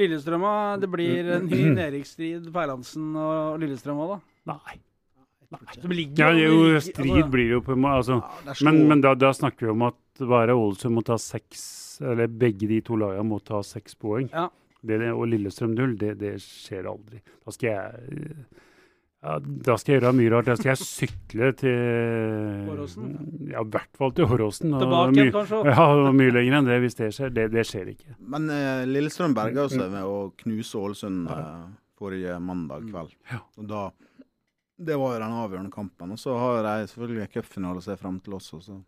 [0.00, 4.54] Lillestrømma, det blir en ny nedrykksstrid på Erlandsen og Lillestrøm òg, da?
[4.54, 4.78] Nei.
[5.50, 6.04] Nei.
[6.14, 7.74] ja, jo, strid altså, blir det jo på.
[7.90, 8.20] Altså.
[8.46, 11.62] Ja, men, men da, da, snakker vi om at bare Ålesund må ta seks,
[12.06, 14.30] eller begge de to lagene må ta seks poeng.
[14.30, 14.46] Ja.
[14.80, 17.18] Det, og Lillestrøm null, det, det skjer aldri.
[17.44, 18.60] Da skal jeg
[19.20, 20.46] ja, da skal jeg gjøre mye rart.
[20.48, 21.74] Da skal jeg sykle til
[22.70, 23.08] Håråsen?
[23.50, 24.72] Ja, i hvert fall til Håråsen.
[24.72, 25.58] Tilbake igjen, kanskje?
[25.68, 27.32] Ja, mye lenger enn det hvis det skjer.
[27.36, 28.14] Det, det skjer ikke.
[28.32, 31.66] Men eh, Lillestrøm berga seg med å knuse Ålesund uh,
[32.00, 33.12] forrige mandag kveld.
[33.28, 33.42] Ja.
[33.60, 33.82] Og da,
[34.88, 36.14] det var jo den avgjørende kampen.
[36.16, 38.60] Og så har de selvfølgelig cupfinale å se fram til også.
[38.64, 38.78] Så.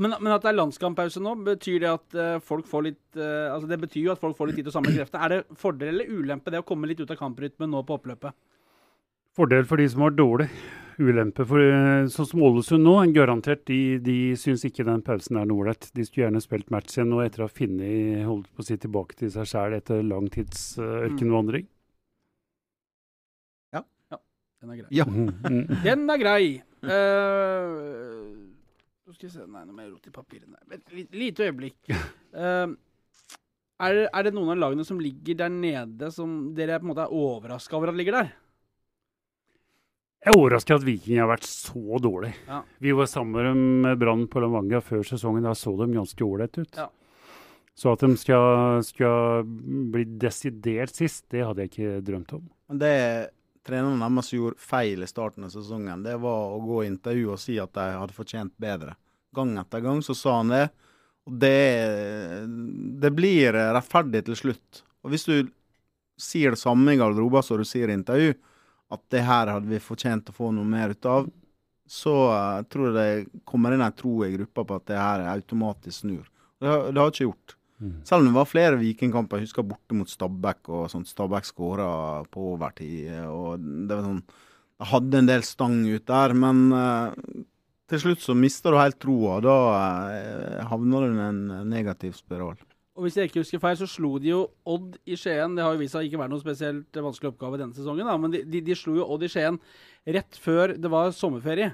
[0.00, 3.54] Men, men, at det er landskamppause nå, betyr det at uh, folk får litt uh,
[3.54, 5.22] altså Det betyr jo at folk får litt tid til å samle krefter.
[5.22, 8.34] Er det fordel eller ulempe det å komme litt ut av kamprytmen nå på oppløpet?
[9.34, 10.46] Fordel for de som har dårlig.
[10.94, 12.94] Ulempe for eh, sånn som Ålesund nå.
[13.16, 15.88] Garantert de, de syns ikke den pausen er noe ålreit.
[15.90, 18.78] De skulle gjerne spilt match igjen nå etter å ha funnet holdt på å si
[18.78, 21.66] tilbake til seg sjæl etter lang tids ørkenvandring.
[23.74, 23.82] Ja.
[24.14, 24.20] ja.
[24.62, 24.94] Den er grei.
[25.00, 25.08] Ja.
[25.88, 26.46] den er grei.
[26.84, 28.30] Uh,
[29.16, 30.62] skal vi se Nei, nå må jeg rote i papirene.
[30.78, 31.90] Et lite øyeblikk.
[31.90, 32.70] Uh,
[33.82, 37.08] er, er, det noen av lagene som ligger der nede, som dere på en måte
[37.08, 38.34] er overraska over at ligger der?
[40.24, 42.30] Jeg er overraska at Viking har vært så dårlig.
[42.48, 42.62] Ja.
[42.80, 45.44] Vi var sammen med Brann på Lavanga før sesongen.
[45.44, 46.78] Da så de ganske ålreite ut.
[46.80, 46.86] Ja.
[47.76, 49.44] Så at de skal, skal,
[49.92, 52.46] bli desidert sist, det hadde jeg ikke drømt om.
[52.70, 52.94] Men det
[53.66, 57.42] treneren deres gjorde feil i starten av sesongen, det var å gå i intervju og
[57.42, 58.94] si at de hadde fortjent bedre.
[59.34, 60.64] Gang etter gang så sa han det.
[61.28, 61.60] Og det,
[63.02, 64.84] det blir rettferdig til slutt.
[65.04, 65.52] Og hvis du
[66.20, 68.36] sier det samme i garderoben som du sier i intervju,
[68.92, 71.28] at det her hadde vi fortjent å få noe mer ut av,
[71.88, 75.26] så uh, tror jeg det kommer inn en tro i gruppa på at det her
[75.34, 76.24] automatisk snur.
[76.60, 77.56] Det har det har ikke gjort.
[77.84, 77.94] Mm.
[78.06, 81.10] Selv om det var flere vikingkamper, jeg husker borte mot Stabæk, og sånt.
[81.10, 81.88] Stabæk skåra
[82.32, 83.10] på overtid.
[83.28, 84.22] og det var sånn,
[84.80, 87.12] Jeg hadde en del stang ut der, men uh,
[87.90, 89.40] til slutt så mister du helt troa.
[89.44, 92.56] Da uh, havner du i en negativ spiral.
[92.94, 95.56] Og hvis jeg ikke husker feil, så slo de jo Odd i Skien.
[95.56, 98.30] Det har jo vist seg ikke være noen spesielt vanskelig oppgave denne sesongen, da, men
[98.30, 99.58] de, de, de, slo jo Odd i Skien
[100.14, 101.72] rett før det var sommerferie.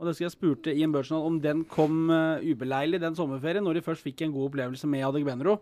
[0.00, 3.80] Og det skal jeg spurte Ian Burchnall om den kom uh, ubeleilig, den sommerferien, når
[3.80, 5.58] de først fikk en god opplevelse med Adegbenro.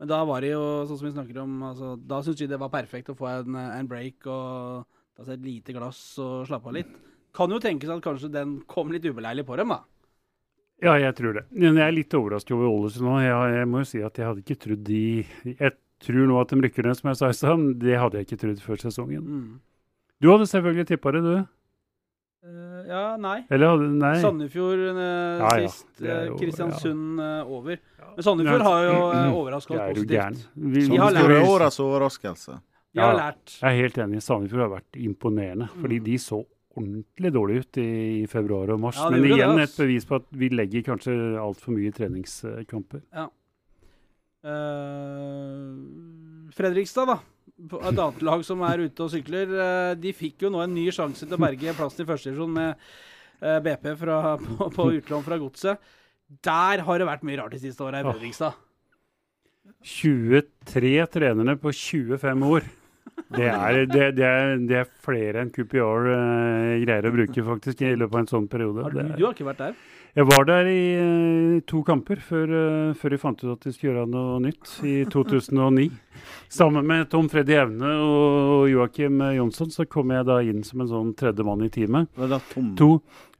[0.00, 2.60] Men da var det jo, sånn som vi snakker om, altså, da syntes de det
[2.60, 4.84] var perfekt å få en, en break og
[5.16, 6.92] ta seg et lite glass og slappe av litt.
[7.36, 9.82] Kan jo tenkes at kanskje den kom litt ubeleilig på dem, da.
[10.82, 11.44] Ja, jeg tror det.
[11.52, 13.18] Men jeg er litt overrasket over Ålesund nå.
[13.20, 15.00] Jeg, jeg, må jo si at jeg hadde ikke trodd de
[15.58, 17.64] Jeg tror nå at de rykker ned, som jeg sa i stad.
[17.82, 19.20] Det hadde jeg ikke trodd før sesongen.
[19.20, 19.58] Mm.
[20.20, 21.34] Du hadde selvfølgelig tippa det, du?
[22.40, 23.42] Uh, ja, nei.
[23.52, 24.14] Eller hadde Nei.
[24.22, 25.00] Sandefjord uh,
[25.42, 25.68] Ja, ja.
[25.68, 25.90] sist.
[26.00, 27.76] Er eh, jo- Kristiansund uh, over.
[28.00, 28.08] Ja.
[28.16, 30.46] Men Sandefjord har jo uh, overraska oss er positivt.
[30.56, 31.50] Vi, De har er lært.
[31.50, 32.56] årets overraskelse.
[32.96, 33.58] De har lært.
[33.60, 34.22] Jeg er helt enig.
[34.24, 35.68] Sandefjord har vært imponerende.
[35.76, 36.04] Fordi Mm.
[36.08, 36.40] de så
[36.76, 37.90] ordentlig dårlig ut i,
[38.22, 38.98] i februar og mars.
[39.00, 43.02] Ja, Men igjen det, et bevis på at vi legger kanskje altfor mye treningskamper.
[44.40, 45.66] Eh,
[46.56, 47.18] Fredrikstad, da.
[47.60, 49.50] Et annet lag som er ute og sykler.
[49.52, 52.86] Uh, De fikk jo nå en ny sjanse til å berge plassen i førstedivisjon med
[53.44, 55.92] uh, BP fra, på, på utlån fra Godset.
[56.46, 58.06] Der har det vært mye rart de siste åra i.
[58.06, 58.56] Fredrikstad.
[59.84, 62.64] 23 trenerne på 25 år.
[63.28, 67.84] Det er, det, det er, det er flere enn QPR uh, greier å bruke faktisk
[67.86, 68.84] i løpet av en sånn periode.
[68.86, 69.80] Har du, du har ikke vært der?
[70.10, 73.72] Jeg var der i uh, to kamper før, uh, før de fant ut at de
[73.74, 75.88] skulle gjøre noe nytt i 2009.
[76.50, 80.90] Sammen med Tom Freddy Evne og Joakim Jonsson så kom jeg da inn som en
[80.90, 82.10] sånn tredjemann i teamet.
[82.14, 82.90] Det var det Tom To,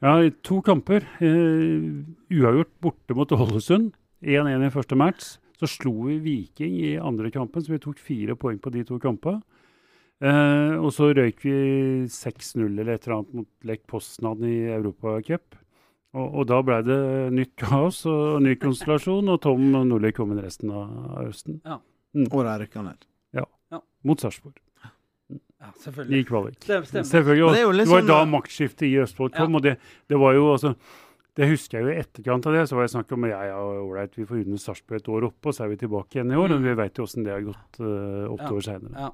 [0.00, 0.14] ja,
[0.46, 1.04] to kamper.
[1.18, 1.90] Eh,
[2.38, 3.90] uavgjort borte mot Ålesund.
[4.20, 5.34] 1-1 i første match.
[5.60, 8.96] Så slo vi Viking i andre kampen, så vi tok fire poeng på de to
[9.02, 9.42] kampene.
[10.20, 11.54] Eh, og så røyk vi
[12.12, 15.56] 6-0 eller et eller annet mot Lech Poznan i Europacup.
[16.12, 16.98] Og, og da ble det
[17.32, 20.90] nytt kaos og ny konstellasjon, og Tom Nordli kom inn resten av
[21.22, 21.60] høsten.
[21.64, 23.06] Og de rykka ned.
[24.02, 24.56] Mot Sarpsborg.
[24.80, 26.22] Ja, I selvfølgelig.
[26.26, 26.56] kvalik.
[26.64, 27.04] Stem- Stemmer.
[27.10, 27.44] Selvfølgelig.
[27.44, 29.56] Og det liksom, det, var sånn, da maktskiftet i Østfold kom, Ja.
[29.58, 29.74] og det,
[30.08, 30.70] det var jo altså
[31.36, 32.62] det husker jeg jo i etterkant av det.
[32.68, 35.52] Så var det snakk om ja, ja, ålreit, vi får unne Sarpsborg et år oppe,
[35.52, 36.56] og så er vi tilbake igjen i år.
[36.56, 38.48] Og vi vet jo åssen det har gått uh, åtte Mm.
[38.48, 38.56] Ja.
[38.56, 38.94] år seinere.
[39.04, 39.10] Ja.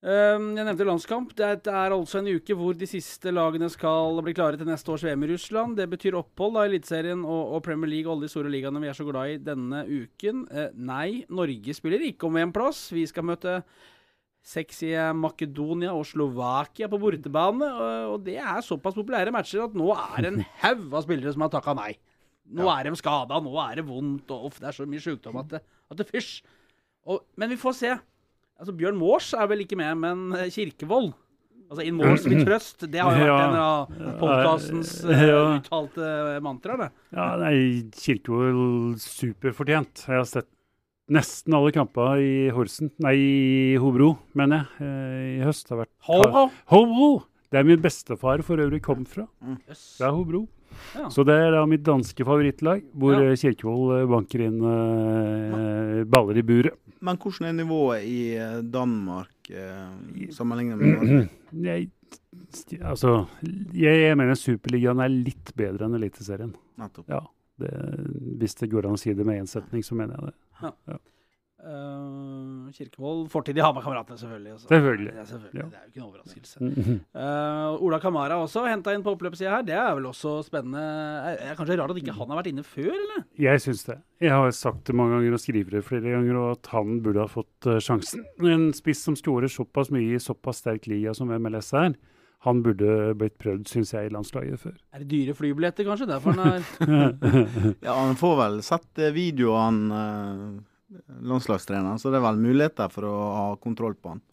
[0.00, 1.32] Um, jeg nevnte landskamp.
[1.36, 5.04] Det er altså en uke hvor de siste lagene skal bli klare til neste års
[5.04, 5.76] VM i Russland.
[5.76, 8.80] Det betyr opphold da i Eliteserien og, og Premier League og alle de store ligaene
[8.80, 10.46] vi er så glad i denne uken.
[10.48, 12.86] Eh, nei, Norge spiller ikke om VM-plass.
[12.96, 13.58] Vi skal møte
[14.40, 17.68] sexy Makedonia og Slovakia på bortebane.
[18.08, 21.44] Og, det er såpass populære matcher at nå er det en haug av spillere som
[21.44, 21.92] har takka nei.
[22.56, 25.36] Nå er de skada, nå er det vondt, og uff, det er så mye sjukdom
[25.44, 25.60] at det,
[25.92, 26.40] at det fysj.
[27.04, 27.92] Og, men vi får se.
[28.60, 31.12] Altså, Bjørn Mors er vel ikke med, men eh, Kirkevold
[31.70, 33.42] Altså In Mors with trust, det har jo vært Ja.
[33.46, 35.42] en av podkastens Ja.
[35.60, 36.76] uttalte mantra.
[36.80, 36.88] det.
[37.14, 40.02] Ja, nei, Kirkevold superfortjent.
[40.08, 40.48] Jeg har sett
[41.10, 45.70] nesten alle kampene i Horsen, nei, i Hobro, mener jeg, eh, i høst.
[45.70, 46.44] Har vært Hobro.
[46.74, 47.10] Hobro!
[47.50, 49.28] Det er min bestefar for øvrig kom fra.
[49.68, 50.00] Yes.
[50.02, 50.44] er Hobro.
[50.96, 51.08] Ja.
[51.12, 53.22] Så det er da mitt danske favorittlag, hvor Ja.
[53.30, 56.76] eh, Kirkevold eh, banker inn eh, baller i buret.
[57.00, 61.28] Men hvordan er nivået i eh, Danmark eh, sammenlignet med Norge?
[61.70, 61.88] Jeg,
[62.86, 63.26] altså,
[63.74, 66.52] jeg, jeg mener Superligaen er litt bedre enn Eliteserien.
[66.78, 67.08] Nettopp.
[67.10, 67.18] Ja,
[67.58, 67.70] det,
[68.38, 71.00] hvis det går an å si det med én setning, så mener jeg det.
[71.60, 73.26] Eh, Kirkevold.
[73.32, 74.52] Fortid i Hamar-kameratene, selvfølgelig.
[74.52, 74.68] altså.
[74.68, 75.12] Selvfølgelig.
[75.12, 75.60] Det er, selvfølgelig.
[75.60, 75.66] Ja.
[75.68, 77.00] det er jo ikke en overraskelse.
[77.20, 79.66] Eh, Ola Kamara også henta inn på oppløpssida her.
[79.66, 80.80] Det er vel også spennende.
[80.80, 83.24] Er, er kanskje rart at ikke han har vært inne før, eller?
[83.40, 83.98] Jeg syns det.
[84.20, 87.24] Jeg har sagt det mange ganger og skriver det flere ganger, og at han burde
[87.24, 88.24] ha fått eh, sjansen.
[88.40, 91.94] En spiss som skårer såpass mye i såpass sterk liga som MLS er,
[92.46, 94.76] han burde blitt prøvd, syns jeg, i landslaget før.
[94.96, 96.06] Er det dyre flybilletter, kanskje?
[96.08, 96.62] Derfor han er
[97.86, 100.69] Ja, Han får vel sett videoene, videoene,
[101.22, 104.24] landslagstreneren, så det er vel muligheter for å ha kontroll på han.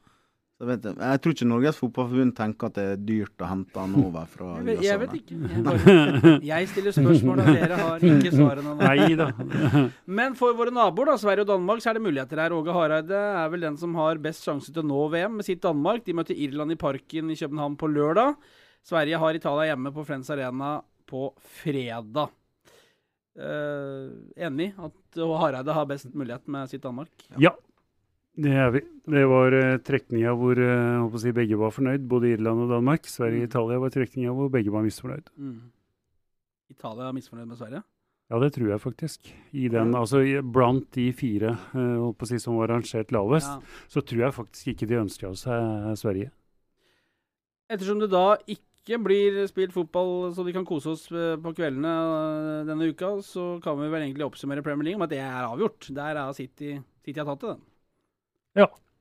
[0.58, 3.78] Så jeg, vet, jeg tror ikke Norges Fotballforbund tenker at det er dyrt å hente
[3.78, 4.78] han over fra USA.
[4.88, 5.36] jeg vet ikke.
[5.38, 8.74] Jeg, bare, jeg stiller spørsmål, og dere har ikke svarene.
[8.80, 9.28] Nei da.
[10.18, 12.58] Men for våre naboer, da, Sverige og Danmark, så er det muligheter her.
[12.58, 15.62] Åge Hareide er vel den som har best sjanse til å nå VM med sitt
[15.62, 16.02] Danmark.
[16.10, 18.34] De møter Irland i Parken i København på lørdag.
[18.88, 21.28] Sverige har Italia hjemme på Friends Arena på
[21.62, 22.34] fredag.
[23.38, 27.12] Eh, enig at Hareide har best mulighet med sitt Danmark?
[27.38, 27.52] Ja,
[28.38, 28.82] det er vi.
[29.10, 33.06] Det var uh, trekninga hvor eh, si, begge var fornøyd, både Irland og Danmark.
[33.10, 35.30] Sverige og Italia var trekninga hvor begge var misfornøyd.
[35.38, 35.62] Mm.
[36.74, 37.82] Italia er misfornøyd med Sverige?
[38.28, 39.30] Ja, det tror jeg faktisk.
[39.56, 43.86] I den, altså Blant de fire uh, si, som var rangert lavest, Ja.
[43.88, 46.34] så tror jeg faktisk ikke de ønska seg Sverige.
[47.70, 51.92] Ettersom det da ikke blir spilt fotball så vi kan kose oss eh, på kveldene
[51.92, 55.50] eh, denne uka, så kan vi vel egentlig oppsummere Premier League med at det er
[55.50, 55.90] avgjort.
[55.98, 57.66] Der er City, City har tatt det, den.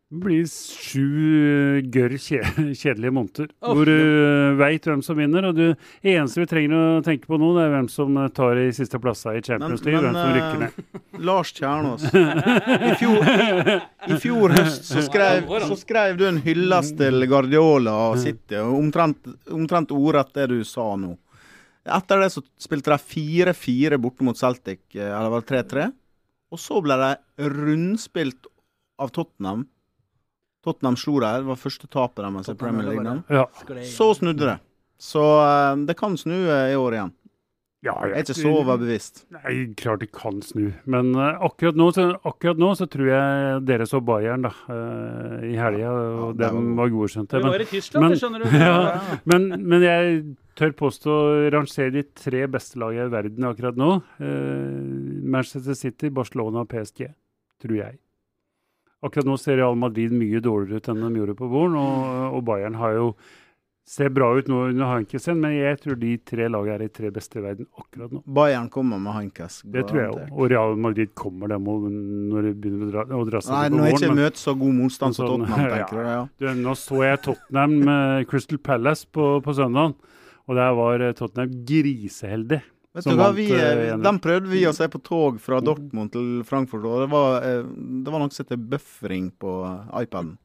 [0.06, 2.38] Det blir sju gørr kje
[2.78, 5.48] kjedelige måneder oh, hvor du veit hvem som vinner.
[5.48, 5.72] Og det
[6.06, 9.40] eneste vi trenger å tenke på nå, det er hvem som tar de siste plassene
[9.40, 9.98] i Champions League.
[9.98, 11.02] men, hvem som rykker ned.
[11.10, 12.06] Uh, Lars Kjernås.
[12.06, 13.28] I fjor,
[14.06, 18.78] I fjor høst så skrev, så skrev du en hyllest til Guardiola og City, og
[18.78, 21.16] omtrent, omtrent ordrett det du sa nå.
[21.98, 25.94] Etter det så spilte de 4-4 borte mot Celtic, eh, eller var det 3-3?
[26.54, 27.16] Og så ble de
[27.50, 28.46] rundspilt
[29.02, 29.66] av Tottenham.
[30.66, 31.44] Tottenham slo dem.
[31.44, 33.20] Det var første tapet deres i Premier League.
[33.31, 33.46] Ja.
[33.87, 34.59] Så snudde det.
[34.98, 37.11] Så eh, det kan snu eh, i år igjen.
[37.85, 39.20] ja Jeg er ikke så overbevist.
[39.37, 40.70] Nei, klart det kan snu.
[40.90, 45.44] Men uh, akkurat, nå, så, akkurat nå så tror jeg dere så Bayern da, uh,
[45.46, 47.37] i helga, og Ja, dem var- var godkjente.
[47.37, 48.57] Vi Men, var i Tyskland, men- det skjønner du.
[48.64, 49.20] Ja.
[49.29, 50.24] men, men jeg
[50.57, 53.92] tør påstå å rangere de tre beste lagene i verden akkurat nå.
[54.18, 57.12] Uh, Manchester City, Barcelona og PSG,
[57.62, 57.98] tror jeg.
[59.04, 62.46] Akkurat nå ser Real Madrid mye dårligere ut enn de gjorde på våren, og, og
[62.46, 63.11] Bayern har jo
[63.87, 67.11] ser bra ut nå under Hankesen, men jeg tror de tre lagene er de tre
[67.14, 68.22] beste i verden akkurat nå.
[68.26, 69.61] Bayern kommer med Hankes.
[69.62, 70.32] Det tror jeg òg.
[70.35, 73.68] Og Real Madrid kommer dem og- når det begynner å dra, å dra seg Nei,
[73.68, 75.76] til nå på er ikke møtt så god motstand som Sånn, Tottenham, ja.
[75.76, 76.48] tenker du?
[76.48, 76.54] Ja.
[76.66, 79.94] nå så jeg Tottenham med Crystal Palace på, på søndag,
[80.48, 82.62] og der var eh, Tottenham griseheldig.
[82.96, 83.98] Vet Som du hva, vi, eh, eh.
[84.00, 87.66] Den prøvde vi å se på tog fra Dortmund til Frankfurt, og det var, eh,
[88.06, 89.52] det var noe som heter buffering på
[90.00, 90.38] iPaden.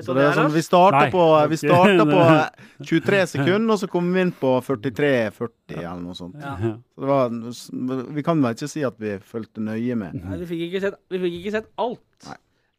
[0.00, 2.46] Så det er sånn, vi starta på, vi på eh,
[2.88, 6.40] 23 sekunder, og så kom vi inn på 43-40 eller noe sånt.
[6.40, 6.54] Ja.
[6.56, 10.16] Så det var, vi kan vel ikke si at vi fulgte nøye med.
[10.16, 12.30] Nei, vi fikk ikke sett, vi fikk ikke sett alt.
[12.30, 12.38] Nei.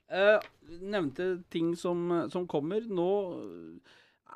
[0.09, 0.49] Eh,
[0.81, 2.81] nevnte ting som, som kommer.
[2.89, 3.11] Nå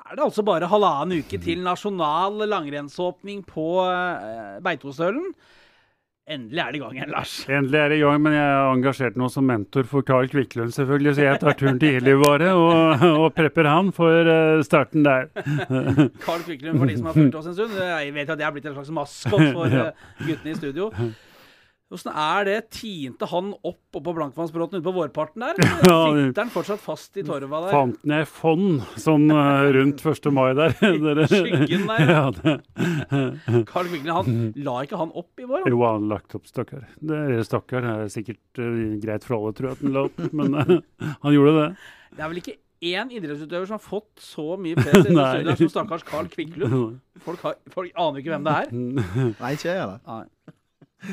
[0.06, 5.32] er det altså bare halvannen uke til nasjonal langrennsåpning på uh, Beitostølen.
[6.28, 7.34] Endelig er det i gang igjen, Lars.
[7.58, 10.74] Endelig er det i gang, men jeg er engasjert nå som mentor for Carl Kviklund,
[10.76, 15.30] selvfølgelig, så jeg tar turen til Ilivare og, og prepper han for eh, starten der.
[16.26, 17.80] Carl Kviklund, for de som har fulgt oss en stund.
[17.80, 20.90] Jeg vet at jeg har blitt en slags maskot for eh, guttene i studio.
[21.88, 22.56] Åssen er det?
[22.76, 25.56] Tinte han opp oppå Blankvannsbråten ute på vårparten der?
[25.64, 27.72] Eller Sitter han fortsatt fast i torva der?
[27.72, 29.32] Fant ned fond sånn
[29.78, 30.28] rundt 1.
[30.36, 30.76] mai der.
[30.76, 32.04] Skyggen der.
[32.04, 32.58] Ja, det,
[33.70, 35.64] Carl Kviklund, han la ikke han opp i vår?
[35.64, 35.72] han?
[35.72, 36.84] jo, han lagt opp stakkar.
[37.00, 37.88] Det er stakkar.
[37.88, 41.12] Det er sikkert eh, greit for alle, tror jeg, at han la opp, men eh,
[41.24, 41.68] han gjorde det.
[42.12, 45.72] Det er vel ikke én idrettsutøver som har fått så mye pes i studio som
[45.72, 47.00] stakkars Carl Kviklund.
[47.24, 48.76] Folk, har, folk aner jo ikke hvem det er.
[48.76, 50.28] Nei, ikke jeg, eller?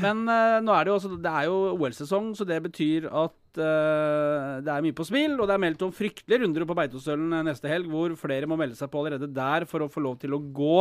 [0.02, 3.60] Men uh, nå er det jo også Det er jo OL-sesong, så det betyr at
[3.62, 5.36] uh, det er mye på spill.
[5.38, 8.78] Og det er meldt om fryktelige runder på Beitostølen neste helg, hvor flere må melde
[8.80, 10.80] seg på allerede der for å få lov til å gå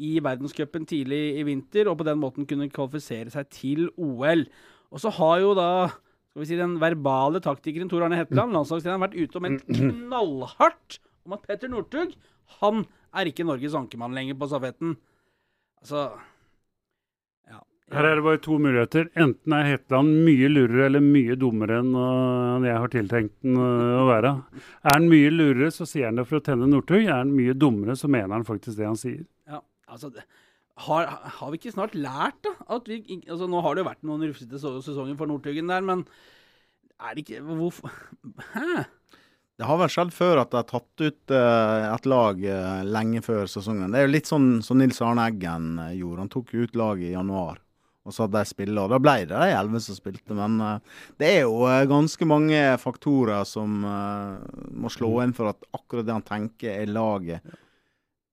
[0.00, 4.46] i verdenscupen tidlig i vinter, og på den måten kunne kvalifisere seg til OL.
[4.92, 5.68] Og så har jo da
[6.32, 10.96] skal vi si, den verbale taktikeren Tor Arne Hetland, landslagstreneren, vært ute og meldt knallhardt
[11.26, 12.14] om at Petter Northug,
[12.62, 14.94] han er ikke Norges ankermann lenger på stafetten.
[15.82, 16.06] Altså.
[17.92, 19.10] Her er det bare to muligheter.
[19.20, 23.98] Enten er Hetland mye lurere eller mye dummere enn øh, jeg har tiltenkt den øh,
[24.00, 24.30] å være.
[24.80, 27.02] Er han mye lurere, så sier han det for å tenne Northug.
[27.02, 29.26] Er han mye dummere, så mener han faktisk det han sier.
[29.50, 29.60] Ja,
[29.92, 30.08] altså
[30.86, 32.54] har, har vi ikke snart lært, da?
[32.72, 36.06] At vi, altså Nå har det jo vært noen rufsete sesonger for Northugen der, men
[37.02, 37.92] er det ikke Hvorfor
[38.54, 38.84] Hæ?
[39.60, 43.20] Det har vel skjedd før at de har tatt ut eh, et lag eh, lenge
[43.22, 43.92] før sesongen.
[43.92, 46.24] Det er jo litt sånn som Nils Arne Eggen eh, gjorde.
[46.24, 47.60] Han tok ut laget i januar
[48.02, 48.82] og så hadde de spiller.
[48.82, 50.34] Og da ble det de elleve som spilte.
[50.36, 55.52] Men eh, det er jo eh, ganske mange faktorer som eh, må slå inn for
[55.52, 57.54] at akkurat det han tenker er laget.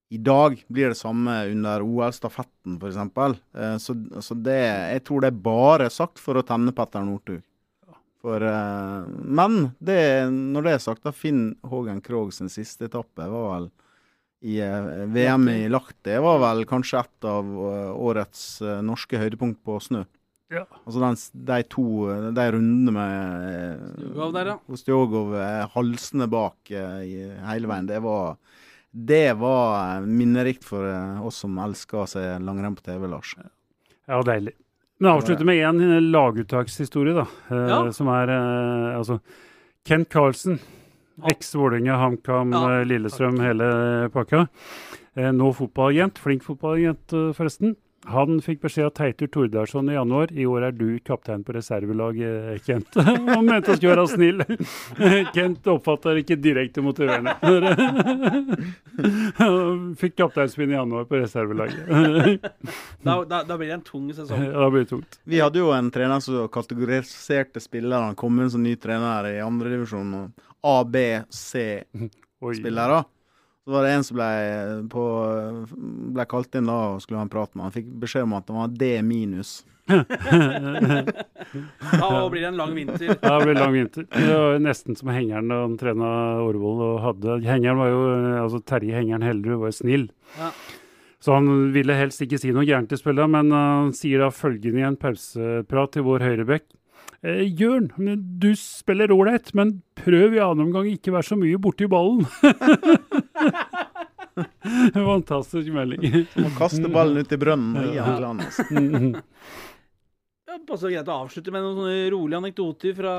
[0.10, 2.98] I dag blir det samme under OL-stafetten f.eks.
[2.98, 4.62] Eh, så så det,
[4.96, 7.46] jeg tror det er bare sagt for å tenne Petter Northug.
[8.20, 13.46] For, men det, når det er sagt, da Finn Hågen Krogh sin siste etappe var
[13.54, 13.70] vel
[14.42, 19.60] i eh, VM i Lahti var vel kanskje et av eh, årets eh, norske høydepunkt
[19.68, 20.06] på snø.
[20.50, 20.64] Ja.
[20.86, 24.56] Altså den, de to eh, de rundene med Stjogov ja.
[24.72, 27.20] Hos Stjogov, eh, halsene bak eh, i,
[27.52, 28.38] hele veien, det var
[28.90, 33.36] det var eh, minnerikt for eh, oss som elsker å se langrenn på TV, Lars.
[34.10, 34.56] Ja, deilig.
[35.00, 37.28] Men avslutte med én laguttakshistorie, da.
[37.54, 37.84] eh, Ja.
[37.96, 39.20] Som er eh, altså
[39.88, 40.58] Kent Carlsen.
[41.28, 44.48] Eks-Vålerenga, HamKam, Ja, eh, Lillestrøm, hele pakka.
[45.16, 46.18] Eh, nå fotballagent.
[46.18, 47.76] Flink fotballagent, eh, forresten.
[48.08, 50.32] Han fikk beskjed av Teitur Tordarsson i januar.
[50.32, 52.88] I år er du kaptein på reservelaget, Kent.
[53.04, 54.40] Han mente han skulle være snill.
[55.36, 57.36] Kent oppfatter ikke direkte motiverende.
[60.00, 62.48] Fikk kapteinspinn i januar på reservelaget.
[63.04, 64.48] Da, da, da blir det en tung sesong.
[64.48, 65.20] Ja, da blir det tungt.
[65.28, 68.14] Vi hadde jo en trener som kategoriserte spillerne.
[68.14, 70.32] Han kom inn som ny trener i andredivisjon.
[70.62, 73.04] A, B, C-spillere.
[73.64, 74.30] Så var det en som ble,
[74.90, 75.02] på,
[76.16, 77.74] ble kalt inn da og skulle ha en prat med han.
[77.76, 79.60] Fikk beskjed om at han var D minus.
[82.00, 83.16] Da blir det en lang vinter.
[83.22, 84.06] da blir det lang vinter.
[84.10, 86.10] Det var nesten som hengeren da han trena
[86.46, 88.02] Årvoll og hadde Hengeren var jo,
[88.44, 90.06] altså Terje Hengeren Hellerud var jo snill.
[90.38, 90.52] Ja.
[91.20, 94.80] Så han ville helst ikke si noe gærent til spillerne, men han sier da følgende
[94.82, 96.70] i en pauseprat til vår høyrebekk.
[97.26, 97.90] Eh, Jørn,
[98.40, 102.26] du spiller ålreit, men prøv i annen omgang ikke være så mye borti ballen.
[104.94, 106.26] Fantastisk melding.
[106.40, 109.14] Må kaste ballen ut i brønnen og gi han til.
[110.70, 113.14] Passer greit å avslutte med noen sånne rolige anekdoter fra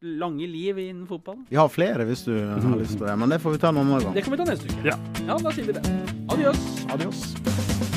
[0.00, 1.38] lange liv innen fotball.
[1.48, 3.82] Vi har flere hvis du har lyst til det, men det får vi ta en
[3.82, 4.16] annen gang.
[4.16, 4.88] Det kan vi ta neste uke.
[4.92, 4.98] Ja.
[5.26, 5.84] ja da sier vi det.
[6.32, 6.66] Adios.
[6.92, 7.95] Adios.